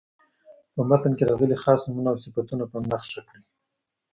[0.73, 3.41] په متن کې راغلي خاص نومونه او صفتونه په نښه کړئ.